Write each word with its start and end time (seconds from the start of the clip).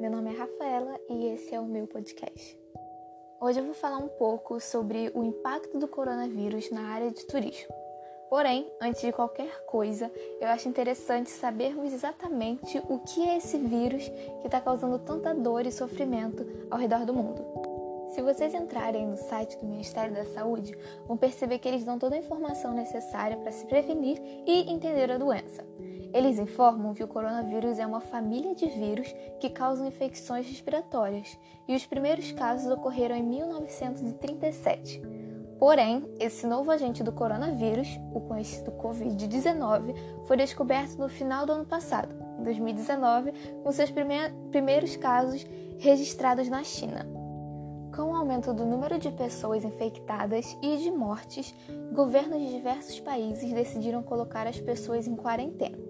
meu 0.00 0.12
nome 0.12 0.32
é 0.32 0.38
Rafaela 0.38 1.00
e 1.10 1.26
esse 1.26 1.52
é 1.52 1.58
o 1.58 1.64
meu 1.64 1.84
podcast. 1.88 2.56
Hoje 3.40 3.58
eu 3.58 3.64
vou 3.64 3.74
falar 3.74 3.98
um 3.98 4.06
pouco 4.06 4.60
sobre 4.60 5.10
o 5.12 5.24
impacto 5.24 5.76
do 5.76 5.88
coronavírus 5.88 6.70
na 6.70 6.82
área 6.82 7.10
de 7.10 7.26
turismo. 7.26 7.74
Porém, 8.30 8.70
antes 8.80 9.00
de 9.00 9.10
qualquer 9.10 9.64
coisa, 9.66 10.08
eu 10.40 10.46
acho 10.48 10.68
interessante 10.68 11.30
sabermos 11.30 11.92
exatamente 11.92 12.78
o 12.88 13.00
que 13.00 13.28
é 13.28 13.38
esse 13.38 13.58
vírus 13.58 14.08
que 14.40 14.46
está 14.46 14.60
causando 14.60 15.00
tanta 15.00 15.34
dor 15.34 15.66
e 15.66 15.72
sofrimento 15.72 16.46
ao 16.70 16.78
redor 16.78 17.04
do 17.04 17.12
mundo. 17.12 17.44
Se 18.10 18.22
vocês 18.22 18.54
entrarem 18.54 19.04
no 19.04 19.16
site 19.16 19.58
do 19.58 19.66
Ministério 19.66 20.14
da 20.14 20.24
Saúde, 20.26 20.78
vão 21.08 21.16
perceber 21.16 21.58
que 21.58 21.66
eles 21.66 21.84
dão 21.84 21.98
toda 21.98 22.14
a 22.14 22.18
informação 22.18 22.72
necessária 22.72 23.36
para 23.36 23.50
se 23.50 23.66
prevenir 23.66 24.20
e 24.46 24.70
entender 24.70 25.10
a 25.10 25.18
doença. 25.18 25.64
Eles 26.12 26.38
informam 26.38 26.94
que 26.94 27.04
o 27.04 27.08
coronavírus 27.08 27.78
é 27.78 27.86
uma 27.86 28.00
família 28.00 28.54
de 28.54 28.66
vírus 28.66 29.14
que 29.38 29.50
causam 29.50 29.86
infecções 29.86 30.46
respiratórias 30.46 31.38
e 31.66 31.76
os 31.76 31.84
primeiros 31.84 32.32
casos 32.32 32.70
ocorreram 32.70 33.16
em 33.16 33.22
1937. 33.22 35.02
Porém, 35.58 36.08
esse 36.20 36.46
novo 36.46 36.70
agente 36.70 37.02
do 37.02 37.12
coronavírus, 37.12 37.88
o 38.14 38.20
conhecido 38.20 38.70
Covid-19, 38.72 39.94
foi 40.24 40.36
descoberto 40.36 40.96
no 40.96 41.08
final 41.08 41.44
do 41.44 41.52
ano 41.52 41.64
passado, 41.64 42.14
em 42.38 42.44
2019, 42.44 43.32
com 43.62 43.72
seus 43.72 43.90
primeiros 43.90 44.96
casos 44.96 45.44
registrados 45.78 46.48
na 46.48 46.62
China. 46.62 47.06
Com 47.94 48.12
o 48.12 48.14
aumento 48.14 48.54
do 48.54 48.64
número 48.64 48.98
de 48.98 49.10
pessoas 49.10 49.64
infectadas 49.64 50.56
e 50.62 50.76
de 50.76 50.90
mortes, 50.92 51.52
governos 51.92 52.40
de 52.40 52.54
diversos 52.54 53.00
países 53.00 53.52
decidiram 53.52 54.04
colocar 54.04 54.46
as 54.46 54.60
pessoas 54.60 55.08
em 55.08 55.16
quarentena. 55.16 55.87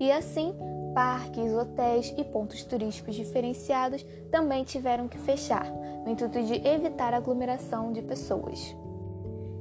E 0.00 0.12
assim, 0.12 0.54
parques, 0.94 1.52
hotéis 1.52 2.14
e 2.16 2.24
pontos 2.24 2.64
turísticos 2.64 3.14
diferenciados 3.14 4.04
também 4.30 4.64
tiveram 4.64 5.08
que 5.08 5.18
fechar, 5.18 5.70
no 6.04 6.10
intuito 6.10 6.42
de 6.42 6.66
evitar 6.66 7.14
aglomeração 7.14 7.92
de 7.92 8.02
pessoas. 8.02 8.76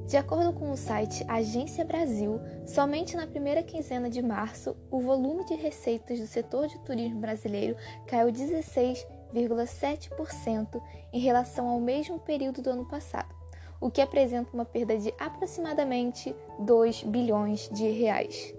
De 0.08 0.15
acordo 0.15 0.53
com 0.53 0.71
o 0.71 0.77
site 0.77 1.25
Agência 1.27 1.83
Brasil, 1.83 2.39
somente 2.65 3.17
na 3.17 3.27
primeira 3.27 3.61
quinzena 3.61 4.09
de 4.09 4.21
março, 4.21 4.73
o 4.89 5.02
volume 5.02 5.43
de 5.43 5.55
receitas 5.55 6.17
do 6.17 6.25
setor 6.25 6.67
de 6.67 6.80
turismo 6.80 7.19
brasileiro 7.19 7.75
caiu 8.05 8.31
16,7% 8.31 10.81
em 11.11 11.19
relação 11.19 11.67
ao 11.67 11.81
mesmo 11.81 12.19
período 12.19 12.61
do 12.61 12.69
ano 12.69 12.85
passado, 12.85 13.35
o 13.81 13.91
que 13.91 13.99
apresenta 13.99 14.53
uma 14.53 14.63
perda 14.63 14.97
de 14.97 15.13
aproximadamente 15.19 16.33
2 16.58 17.03
bilhões 17.03 17.69
de 17.73 17.91
reais. 17.91 18.55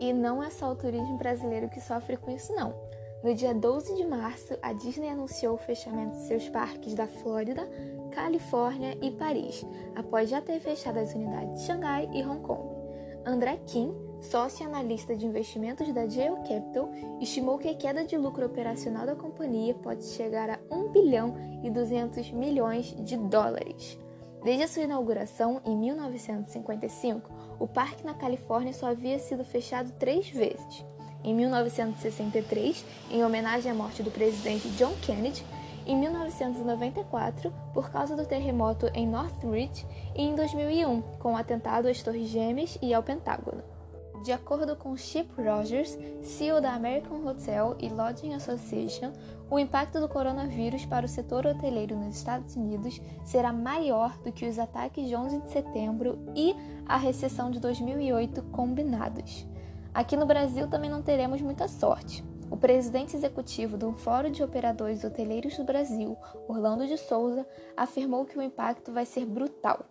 E 0.00 0.12
não 0.12 0.42
é 0.42 0.50
só 0.50 0.70
o 0.70 0.76
turismo 0.76 1.18
brasileiro 1.18 1.68
que 1.68 1.80
sofre 1.80 2.16
com 2.16 2.30
isso, 2.30 2.54
não. 2.54 2.74
No 3.22 3.34
dia 3.34 3.52
12 3.52 3.96
de 3.96 4.06
março, 4.06 4.56
a 4.62 4.72
Disney 4.72 5.08
anunciou 5.08 5.54
o 5.54 5.58
fechamento 5.58 6.16
de 6.16 6.22
seus 6.22 6.48
parques 6.48 6.94
da 6.94 7.08
Flórida, 7.08 7.68
Califórnia 8.12 8.96
e 9.02 9.10
Paris, 9.10 9.66
após 9.96 10.30
já 10.30 10.40
ter 10.40 10.60
fechado 10.60 10.98
as 10.98 11.12
unidades 11.14 11.60
de 11.60 11.66
Xangai 11.66 12.08
e 12.12 12.22
Hong 12.24 12.40
Kong. 12.42 12.78
André 13.26 13.58
Kim, 13.66 13.92
sócio 14.20 14.64
analista 14.64 15.16
de 15.16 15.26
investimentos 15.26 15.92
da 15.92 16.06
Geo 16.06 16.36
Capital, 16.36 16.90
estimou 17.20 17.58
que 17.58 17.68
a 17.68 17.74
queda 17.74 18.04
de 18.04 18.16
lucro 18.16 18.46
operacional 18.46 19.04
da 19.04 19.16
companhia 19.16 19.74
pode 19.74 20.04
chegar 20.04 20.48
a 20.48 20.58
1 20.70 20.92
bilhão 20.92 21.34
e 21.62 21.70
200 21.70 22.30
milhões 22.30 22.94
de 23.04 23.16
dólares. 23.16 23.98
Desde 24.44 24.62
a 24.62 24.68
sua 24.68 24.84
inauguração 24.84 25.60
em 25.64 25.76
1955, 25.76 27.30
o 27.58 27.66
parque 27.66 28.04
na 28.04 28.14
Califórnia 28.14 28.72
só 28.72 28.86
havia 28.86 29.18
sido 29.18 29.44
fechado 29.44 29.92
três 29.92 30.28
vezes. 30.28 30.84
Em 31.24 31.34
1963, 31.34 32.84
em 33.10 33.24
homenagem 33.24 33.70
à 33.70 33.74
morte 33.74 34.02
do 34.02 34.10
presidente 34.10 34.68
John 34.70 34.94
Kennedy, 35.02 35.44
em 35.86 35.96
1994, 35.96 37.52
por 37.72 37.90
causa 37.90 38.14
do 38.14 38.26
terremoto 38.26 38.90
em 38.94 39.06
Northridge, 39.06 39.86
e 40.14 40.22
em 40.22 40.34
2001, 40.34 41.00
com 41.18 41.32
o 41.32 41.36
atentado 41.36 41.88
às 41.88 42.02
Torres 42.02 42.28
Gêmeas 42.28 42.78
e 42.82 42.92
ao 42.92 43.02
Pentágono. 43.02 43.77
De 44.22 44.32
acordo 44.32 44.74
com 44.76 44.96
Chip 44.96 45.30
Rogers, 45.40 45.96
CEO 46.22 46.60
da 46.60 46.72
American 46.72 47.24
Hotel 47.24 47.76
e 47.78 47.88
Lodging 47.88 48.34
Association, 48.34 49.12
o 49.50 49.58
impacto 49.58 50.00
do 50.00 50.08
coronavírus 50.08 50.84
para 50.84 51.06
o 51.06 51.08
setor 51.08 51.46
hoteleiro 51.46 51.96
nos 51.96 52.16
Estados 52.16 52.56
Unidos 52.56 53.00
será 53.24 53.52
maior 53.52 54.18
do 54.18 54.32
que 54.32 54.46
os 54.46 54.58
ataques 54.58 55.06
de 55.06 55.14
11 55.14 55.40
de 55.42 55.50
setembro 55.50 56.18
e 56.34 56.54
a 56.86 56.96
recessão 56.96 57.50
de 57.50 57.60
2008 57.60 58.42
combinados. 58.44 59.46
Aqui 59.94 60.16
no 60.16 60.26
Brasil 60.26 60.68
também 60.68 60.90
não 60.90 61.02
teremos 61.02 61.40
muita 61.40 61.68
sorte. 61.68 62.24
O 62.50 62.56
presidente 62.56 63.14
executivo 63.14 63.76
do 63.76 63.92
Fórum 63.92 64.30
de 64.30 64.42
Operadores 64.42 65.04
Hoteleiros 65.04 65.56
do 65.56 65.64
Brasil, 65.64 66.16
Orlando 66.48 66.86
de 66.86 66.96
Souza, 66.96 67.46
afirmou 67.76 68.24
que 68.24 68.38
o 68.38 68.42
impacto 68.42 68.90
vai 68.90 69.04
ser 69.04 69.26
brutal. 69.26 69.84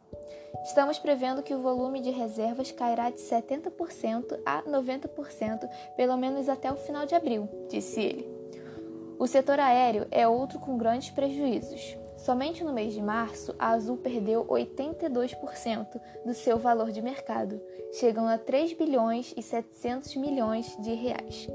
Estamos 0.63 0.97
prevendo 0.97 1.43
que 1.43 1.53
o 1.53 1.61
volume 1.61 2.01
de 2.01 2.09
reservas 2.09 2.71
cairá 2.71 3.09
de 3.09 3.19
70% 3.19 4.39
a 4.45 4.63
90%, 4.63 5.69
pelo 5.95 6.17
menos 6.17 6.49
até 6.49 6.71
o 6.71 6.75
final 6.75 7.05
de 7.05 7.15
abril, 7.15 7.47
disse 7.69 8.01
ele. 8.01 8.27
O 9.19 9.27
setor 9.27 9.59
aéreo 9.59 10.07
é 10.11 10.27
outro 10.27 10.59
com 10.59 10.77
grandes 10.77 11.09
prejuízos. 11.09 11.97
Somente 12.17 12.63
no 12.63 12.73
mês 12.73 12.93
de 12.93 13.01
março, 13.01 13.53
a 13.59 13.69
Azul 13.69 13.97
perdeu 13.97 14.45
82% 14.45 16.01
do 16.25 16.33
seu 16.33 16.57
valor 16.57 16.91
de 16.91 17.01
mercado, 17.01 17.61
chegando 17.93 18.29
a 18.29 18.37
3 18.37 18.73
bilhões 18.73 19.33
e 19.37 19.41
700 19.41 20.15
milhões 20.15 20.75
de 20.79 20.93
reais. 20.93 21.47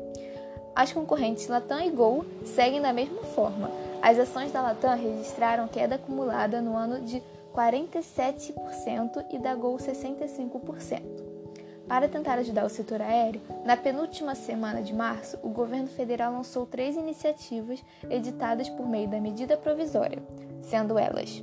As 0.75 0.93
concorrentes 0.93 1.49
Latam 1.49 1.81
e 1.81 1.91
Gol 1.91 2.25
seguem 2.44 2.81
da 2.81 2.93
mesma 2.93 3.22
forma. 3.22 3.71
As 4.00 4.19
ações 4.19 4.53
da 4.53 4.62
Latam 4.62 4.97
registraram 4.97 5.69
queda 5.69 5.97
acumulada 5.97 6.60
no 6.60 6.77
ano 6.77 7.00
de 7.03 7.22
47% 7.55 9.25
e 9.31 9.38
da 9.38 9.55
Gol 9.55 9.77
65%. 9.77 11.33
Para 11.87 12.09
tentar 12.09 12.38
ajudar 12.38 12.65
o 12.65 12.71
setor 12.71 13.03
aéreo, 13.03 13.43
na 13.65 13.77
penúltima 13.77 14.34
semana 14.34 14.81
de 14.81 14.94
março, 14.94 15.38
o 15.43 15.50
governo 15.50 15.88
federal 15.88 16.33
lançou 16.33 16.65
três 16.65 16.97
iniciativas 16.97 17.84
editadas 18.09 18.69
por 18.71 18.89
meio 18.89 19.09
da 19.09 19.21
medida 19.21 19.56
provisória, 19.56 20.22
sendo 20.62 20.99
elas 20.99 21.43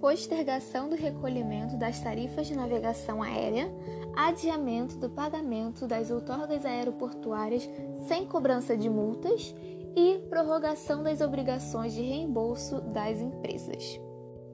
postergação 0.00 0.88
do 0.88 0.96
recolhimento 0.96 1.76
das 1.76 2.00
tarifas 2.00 2.46
de 2.46 2.56
navegação 2.56 3.22
aérea, 3.22 3.70
adiamento 4.16 4.96
do 4.96 5.10
pagamento 5.10 5.86
das 5.86 6.10
outorgas 6.10 6.64
aeroportuárias 6.64 7.68
sem 8.06 8.26
cobrança 8.26 8.76
de 8.76 8.88
multas 8.88 9.54
e 9.96 10.18
prorrogação 10.28 11.02
das 11.02 11.20
obrigações 11.20 11.94
de 11.94 12.02
reembolso 12.02 12.80
das 12.80 13.20
empresas. 13.20 13.98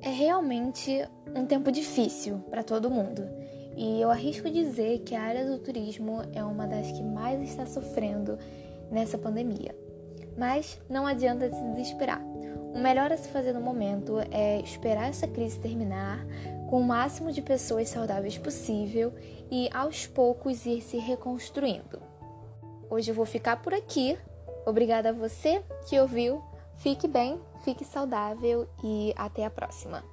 É 0.01 0.09
realmente 0.09 1.07
um 1.35 1.47
tempo 1.47 1.71
difícil 1.71 2.39
para 2.51 2.63
todo 2.63 2.91
mundo. 2.91 3.23
E 3.77 4.01
eu 4.01 4.11
arrisco 4.11 4.51
dizer 4.51 5.01
que 5.01 5.15
a 5.15 5.23
área 5.23 5.47
do 5.47 5.59
turismo 5.59 6.23
é 6.33 6.45
uma 6.45 6.67
das 6.67 6.91
que 6.93 7.03
mais 7.03 7.41
está 7.43 7.67
sofrendo 7.67 8.39
nessa 8.91 9.17
pandemia. 9.17 9.75
Mas 10.37 10.81
não 10.89 11.07
adianta 11.07 11.51
se 11.51 11.63
desesperar. 11.71 12.32
O 12.75 12.79
melhor 12.79 13.13
a 13.13 13.17
se 13.17 13.29
fazer 13.29 13.53
no 13.53 13.61
momento 13.61 14.19
é 14.31 14.61
esperar 14.61 15.09
essa 15.09 15.29
crise 15.29 15.59
terminar, 15.59 16.25
com 16.71 16.81
o 16.81 16.85
máximo 16.85 17.31
de 17.31 17.43
pessoas 17.43 17.89
saudáveis 17.89 18.39
possível 18.39 19.13
e 19.51 19.69
aos 19.73 20.07
poucos 20.07 20.65
ir 20.65 20.81
se 20.81 20.97
reconstruindo. 20.97 22.01
Hoje 22.89 23.11
eu 23.11 23.15
vou 23.15 23.27
ficar 23.27 23.61
por 23.61 23.75
aqui. 23.75 24.19
Obrigada 24.67 25.11
a 25.11 25.13
você 25.13 25.63
que 25.89 26.01
ouviu. 26.01 26.43
Fique 26.77 27.07
bem, 27.07 27.39
fique 27.63 27.85
saudável 27.85 28.67
e 28.83 29.13
até 29.17 29.45
a 29.45 29.51
próxima. 29.51 30.12